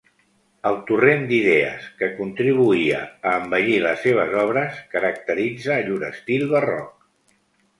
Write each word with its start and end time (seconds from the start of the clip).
El 0.67 0.77
torrent 0.85 1.25
d'idees 1.31 1.83
que 1.99 2.09
contribuïa 2.21 3.01
a 3.33 3.35
embellir 3.41 3.77
les 3.85 4.01
seves 4.07 4.33
obres 4.45 4.81
caracteritza 4.97 5.81
llur 5.91 6.03
estil 6.09 6.49
barroc. 6.57 7.07